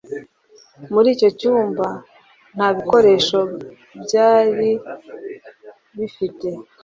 [0.93, 1.87] Muri icyo cyumba
[2.55, 3.39] nta bikoresho
[4.03, 4.69] byari
[5.97, 6.47] bifite